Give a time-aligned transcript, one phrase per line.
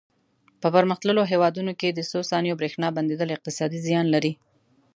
[0.61, 4.33] په پرمختللو هېوادونو کې د څو ثانیو برېښنا بندېدل اقتصادي زیان لري.